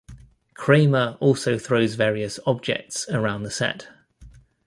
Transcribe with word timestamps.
Cramer 0.55 1.15
also 1.19 1.59
throws 1.59 1.93
various 1.93 2.39
objects 2.47 3.07
around 3.09 3.43
the 3.43 3.51
set. 3.51 3.87